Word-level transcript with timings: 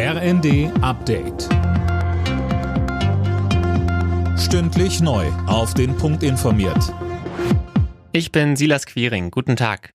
RND 0.00 0.70
Update. 0.80 1.48
Stündlich 4.38 5.00
neu. 5.00 5.26
Auf 5.48 5.74
den 5.74 5.96
Punkt 5.96 6.22
informiert. 6.22 6.94
Ich 8.12 8.30
bin 8.30 8.54
Silas 8.54 8.86
Quiring. 8.86 9.32
Guten 9.32 9.56
Tag. 9.56 9.90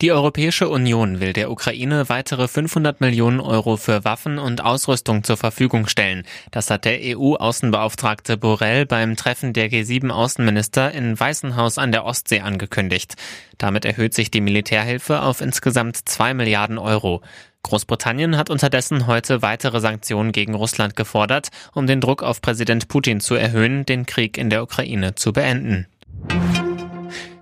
Die 0.00 0.12
Europäische 0.12 0.68
Union 0.68 1.18
will 1.18 1.32
der 1.32 1.50
Ukraine 1.50 2.08
weitere 2.08 2.46
500 2.46 3.00
Millionen 3.00 3.40
Euro 3.40 3.76
für 3.76 4.04
Waffen 4.04 4.38
und 4.38 4.62
Ausrüstung 4.62 5.24
zur 5.24 5.36
Verfügung 5.36 5.88
stellen. 5.88 6.22
Das 6.52 6.70
hat 6.70 6.84
der 6.84 7.00
EU-Außenbeauftragte 7.02 8.36
Borrell 8.38 8.86
beim 8.86 9.16
Treffen 9.16 9.52
der 9.52 9.70
G7-Außenminister 9.70 10.92
in 10.92 11.18
Weißenhaus 11.18 11.76
an 11.76 11.90
der 11.90 12.06
Ostsee 12.06 12.40
angekündigt. 12.40 13.16
Damit 13.58 13.84
erhöht 13.84 14.14
sich 14.14 14.30
die 14.30 14.40
Militärhilfe 14.40 15.20
auf 15.20 15.40
insgesamt 15.40 16.08
zwei 16.08 16.32
Milliarden 16.32 16.78
Euro. 16.78 17.22
Großbritannien 17.62 18.36
hat 18.36 18.50
unterdessen 18.50 19.06
heute 19.06 19.42
weitere 19.42 19.80
Sanktionen 19.80 20.32
gegen 20.32 20.54
Russland 20.54 20.96
gefordert, 20.96 21.48
um 21.72 21.86
den 21.86 22.00
Druck 22.00 22.22
auf 22.22 22.40
Präsident 22.40 22.88
Putin 22.88 23.20
zu 23.20 23.34
erhöhen, 23.34 23.84
den 23.86 24.06
Krieg 24.06 24.38
in 24.38 24.50
der 24.50 24.62
Ukraine 24.62 25.14
zu 25.14 25.32
beenden. 25.32 25.86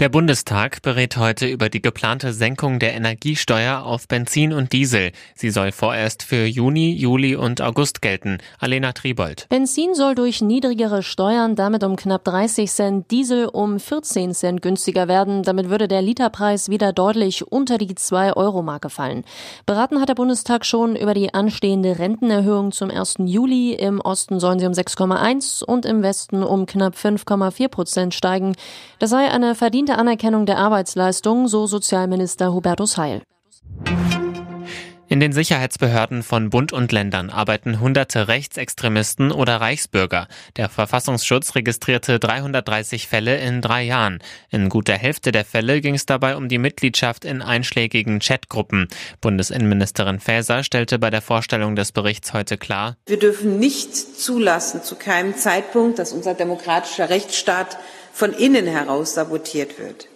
Der 0.00 0.08
Bundestag 0.08 0.80
berät 0.80 1.18
heute 1.18 1.46
über 1.46 1.68
die 1.68 1.82
geplante 1.82 2.32
Senkung 2.32 2.78
der 2.78 2.94
Energiesteuer 2.94 3.82
auf 3.82 4.08
Benzin 4.08 4.54
und 4.54 4.72
Diesel. 4.72 5.12
Sie 5.34 5.50
soll 5.50 5.72
vorerst 5.72 6.22
für 6.22 6.46
Juni, 6.46 6.94
Juli 6.94 7.36
und 7.36 7.60
August 7.60 8.00
gelten. 8.00 8.38
Alena 8.58 8.92
Tribold. 8.92 9.46
Benzin 9.50 9.94
soll 9.94 10.14
durch 10.14 10.40
niedrigere 10.40 11.02
Steuern 11.02 11.54
damit 11.54 11.84
um 11.84 11.96
knapp 11.96 12.24
30 12.24 12.70
Cent, 12.70 13.10
Diesel 13.10 13.44
um 13.44 13.78
14 13.78 14.32
Cent 14.32 14.62
günstiger 14.62 15.06
werden. 15.06 15.42
Damit 15.42 15.68
würde 15.68 15.86
der 15.86 16.00
Literpreis 16.00 16.70
wieder 16.70 16.94
deutlich 16.94 17.46
unter 17.52 17.76
die 17.76 17.92
2-Euro-Marke 17.92 18.88
fallen. 18.88 19.22
Beraten 19.66 20.00
hat 20.00 20.08
der 20.08 20.14
Bundestag 20.14 20.64
schon 20.64 20.96
über 20.96 21.12
die 21.12 21.34
anstehende 21.34 21.98
Rentenerhöhung 21.98 22.72
zum 22.72 22.90
1. 22.90 23.16
Juli. 23.26 23.74
Im 23.74 24.00
Osten 24.00 24.40
sollen 24.40 24.60
sie 24.60 24.66
um 24.66 24.72
6,1 24.72 25.62
und 25.62 25.84
im 25.84 26.02
Westen 26.02 26.42
um 26.42 26.64
knapp 26.64 26.94
5,4 26.94 27.68
Prozent 27.68 28.14
steigen. 28.14 28.54
Das 28.98 29.10
sei 29.10 29.30
eine 29.30 29.54
verdiente 29.54 29.89
verdiente 29.90 29.98
Anerkennung 29.98 30.46
der 30.46 30.58
Arbeitsleistung, 30.58 31.48
so 31.48 31.66
Sozialminister 31.66 32.52
Hubertus 32.52 32.96
Heil. 32.96 33.22
In 35.08 35.18
den 35.18 35.32
Sicherheitsbehörden 35.32 36.22
von 36.22 36.50
Bund 36.50 36.72
und 36.72 36.92
Ländern 36.92 37.30
arbeiten 37.30 37.80
hunderte 37.80 38.28
Rechtsextremisten 38.28 39.32
oder 39.32 39.60
Reichsbürger. 39.60 40.28
Der 40.56 40.68
Verfassungsschutz 40.68 41.56
registrierte 41.56 42.20
330 42.20 43.08
Fälle 43.08 43.38
in 43.38 43.60
drei 43.60 43.82
Jahren. 43.82 44.20
In 44.50 44.68
gut 44.68 44.86
der 44.86 44.98
Hälfte 44.98 45.32
der 45.32 45.44
Fälle 45.44 45.80
ging 45.80 45.96
es 45.96 46.06
dabei 46.06 46.36
um 46.36 46.48
die 46.48 46.58
Mitgliedschaft 46.58 47.24
in 47.24 47.42
einschlägigen 47.42 48.20
Chatgruppen. 48.20 48.86
Bundesinnenministerin 49.20 50.20
Faeser 50.20 50.62
stellte 50.62 51.00
bei 51.00 51.10
der 51.10 51.22
Vorstellung 51.22 51.74
des 51.74 51.90
Berichts 51.90 52.32
heute 52.32 52.56
klar, 52.56 52.96
wir 53.06 53.18
dürfen 53.18 53.58
nicht 53.58 53.96
zulassen, 53.96 54.84
zu 54.84 54.94
keinem 54.94 55.36
Zeitpunkt, 55.36 55.98
dass 55.98 56.12
unser 56.12 56.34
demokratischer 56.34 57.10
Rechtsstaat 57.10 57.78
von 58.12 58.32
innen 58.32 58.66
heraus 58.66 59.14
sabotiert 59.14 59.78
wird. 59.78 60.08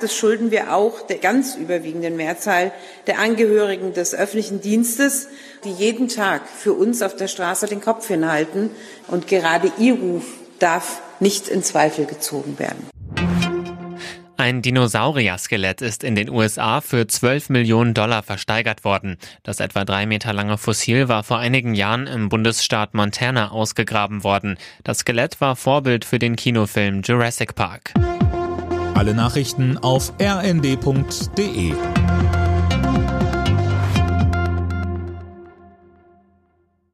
Das 0.00 0.16
schulden 0.16 0.50
wir 0.50 0.74
auch 0.74 1.02
der 1.02 1.18
ganz 1.18 1.56
überwiegenden 1.56 2.16
Mehrzahl 2.16 2.72
der 3.06 3.18
Angehörigen 3.18 3.92
des 3.92 4.14
öffentlichen 4.14 4.62
Dienstes, 4.62 5.28
die 5.64 5.72
jeden 5.72 6.08
Tag 6.08 6.48
für 6.48 6.72
uns 6.72 7.02
auf 7.02 7.16
der 7.16 7.28
Straße 7.28 7.66
den 7.66 7.82
Kopf 7.82 8.08
hinhalten. 8.08 8.70
Und 9.08 9.26
gerade 9.26 9.70
ihr 9.78 9.94
Ruf 9.94 10.24
darf 10.58 11.02
nicht 11.20 11.48
in 11.48 11.62
Zweifel 11.62 12.06
gezogen 12.06 12.58
werden. 12.58 12.88
Ein 14.40 14.62
Dinosaurier-Skelett 14.62 15.82
ist 15.82 16.02
in 16.02 16.14
den 16.14 16.30
USA 16.30 16.80
für 16.80 17.06
12 17.06 17.50
Millionen 17.50 17.92
Dollar 17.92 18.22
versteigert 18.22 18.84
worden. 18.84 19.18
Das 19.42 19.60
etwa 19.60 19.84
drei 19.84 20.06
Meter 20.06 20.32
lange 20.32 20.56
Fossil 20.56 21.10
war 21.10 21.24
vor 21.24 21.38
einigen 21.38 21.74
Jahren 21.74 22.06
im 22.06 22.30
Bundesstaat 22.30 22.94
Montana 22.94 23.50
ausgegraben 23.50 24.24
worden. 24.24 24.56
Das 24.82 25.00
Skelett 25.00 25.42
war 25.42 25.56
Vorbild 25.56 26.06
für 26.06 26.18
den 26.18 26.36
Kinofilm 26.36 27.02
Jurassic 27.02 27.54
Park. 27.54 27.92
Alle 28.94 29.12
Nachrichten 29.12 29.76
auf 29.76 30.14
rnd.de 30.18 31.74